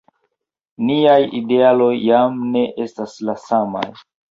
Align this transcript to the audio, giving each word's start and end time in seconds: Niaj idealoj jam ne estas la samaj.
Niaj 0.89 1.17
idealoj 1.41 1.91
jam 2.05 2.41
ne 2.57 2.65
estas 2.89 3.17
la 3.31 3.39
samaj. 3.47 3.89